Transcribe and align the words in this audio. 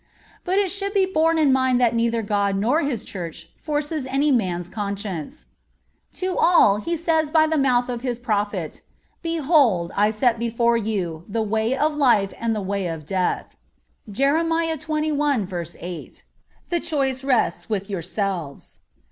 But 0.43 0.57
it 0.57 0.71
should 0.71 0.95
be 0.95 1.05
borne 1.05 1.37
in 1.37 1.53
mind 1.53 1.79
that 1.79 1.93
neither 1.93 2.23
God 2.23 2.55
nor 2.57 2.81
His 2.81 3.03
Church 3.03 3.49
forces 3.61 4.07
any 4.07 4.31
man's 4.31 4.67
conscience. 4.67 5.45
To 6.15 6.35
all 6.35 6.77
He 6.77 6.97
says 6.97 7.29
by 7.29 7.45
the 7.45 7.55
mouth 7.59 7.87
of 7.87 8.01
His 8.01 8.17
Prophet: 8.17 8.81
"Behold 9.21 9.91
I 9.95 10.09
set 10.09 10.39
before 10.39 10.75
you 10.75 11.23
the 11.29 11.43
way 11.43 11.77
of 11.77 11.93
life 11.95 12.33
and 12.39 12.55
the 12.55 12.61
way 12.65 12.87
of 12.87 13.05
death." 13.05 13.55
(Jer. 14.11 14.43
xxi. 14.43 15.75
8.) 15.83 16.23
The 16.69 16.79
choice 16.79 17.23
rests 17.23 17.69
with 17.69 17.87
yourselves. 17.87 18.79